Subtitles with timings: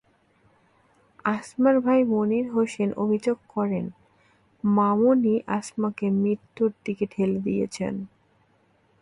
[1.25, 3.85] আসমার ভাই মনির হোসেন অভিযোগ করেন,
[4.63, 7.93] মামুনই আসমাকে মৃত্যুর দিকে ঠেলে দিয়েছেন।